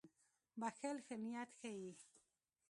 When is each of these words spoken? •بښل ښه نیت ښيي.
•بښل 0.59 0.97
ښه 1.05 1.15
نیت 1.23 1.49
ښيي. 1.59 1.91